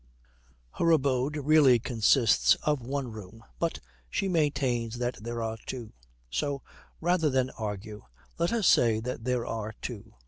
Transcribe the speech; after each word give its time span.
Her 0.79 0.89
abode 0.89 1.37
really 1.37 1.77
consists 1.77 2.55
of 2.63 2.81
one 2.81 3.11
room, 3.11 3.43
but 3.59 3.77
she 4.09 4.27
maintains 4.27 4.97
that 4.97 5.21
there 5.23 5.43
are 5.43 5.59
two; 5.67 5.93
so, 6.27 6.63
rather 6.99 7.29
than 7.29 7.51
argue, 7.51 8.05
let 8.39 8.51
us 8.51 8.65
say 8.65 8.99
that 8.99 9.25
there 9.25 9.45
are 9.45 9.75
two. 9.79 10.15